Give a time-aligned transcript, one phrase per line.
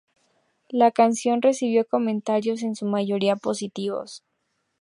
[0.71, 4.23] La canción recibió comentarios en su mayoría positivos.